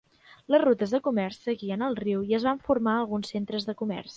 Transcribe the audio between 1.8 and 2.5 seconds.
el riu i es